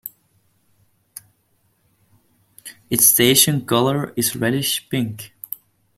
[2.89, 5.31] Its station colour is reddish-pink.